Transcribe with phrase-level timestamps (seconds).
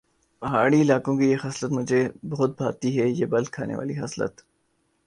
[0.41, 4.41] پہاڑی علاقوں کی یہ خصلت مجھے بہت بھاتی ہے یہ بل کھانے والی خصلت